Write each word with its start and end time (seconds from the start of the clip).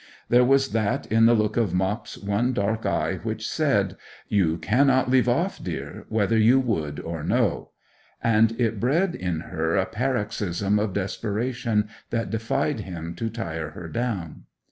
There 0.29 0.43
was 0.43 0.69
that 0.69 1.05
in 1.11 1.27
the 1.27 1.35
look 1.35 1.57
of 1.57 1.75
Mop's 1.75 2.17
one 2.17 2.53
dark 2.53 2.87
eye 2.87 3.19
which 3.21 3.47
said: 3.47 3.95
'You 4.27 4.57
cannot 4.57 5.11
leave 5.11 5.29
off, 5.29 5.63
dear, 5.63 6.07
whether 6.09 6.39
you 6.39 6.59
would 6.59 6.99
or 6.99 7.23
no!' 7.23 7.69
and 8.19 8.59
it 8.59 8.79
bred 8.79 9.13
in 9.13 9.41
her 9.41 9.75
a 9.75 9.85
paroxysm 9.85 10.79
of 10.79 10.93
desperation 10.93 11.87
that 12.09 12.31
defied 12.31 12.79
him 12.79 13.13
to 13.13 13.29
tire 13.29 13.69
her 13.77 13.87
down. 13.87 14.45